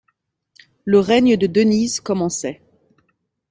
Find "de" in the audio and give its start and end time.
1.37-1.45